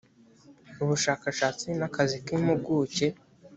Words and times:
ubushakashatsi 0.83 1.67
n 1.79 1.81
akazi 1.87 2.17
k 2.25 2.27
impuguke 2.35 3.07